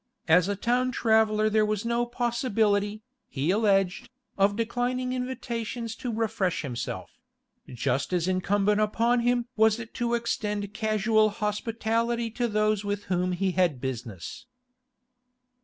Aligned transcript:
As 0.27 0.47
a 0.47 0.55
town 0.55 0.91
traveller 0.91 1.47
there 1.47 1.63
was 1.63 1.85
no 1.85 2.07
possibility, 2.07 3.03
he 3.29 3.51
alleged, 3.51 4.09
of 4.35 4.55
declining 4.55 5.13
invitations 5.13 5.95
to 5.97 6.11
refresh 6.11 6.63
himself; 6.63 7.11
just 7.71 8.11
as 8.11 8.27
incumbent 8.27 8.81
upon 8.81 9.19
him 9.19 9.45
was 9.55 9.77
it 9.79 9.93
to 9.93 10.15
extend 10.15 10.73
casual 10.73 11.29
hospitality 11.29 12.31
to 12.31 12.47
those 12.47 12.83
with 12.83 13.03
whom 13.13 13.33
he 13.33 13.51
had 13.51 13.79
business. 13.79 14.47